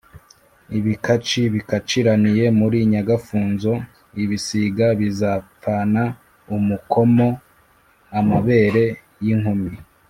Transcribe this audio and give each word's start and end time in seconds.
Ibikaci 0.77 1.41
bikaciraniye 1.53 2.45
muri 2.59 2.77
Nyagafunzo, 2.91 3.71
ibisiga 4.23 4.85
bizapfana 4.99 6.03
umukomo-Amabere 6.55 8.85
y'inkumi. 9.25 9.71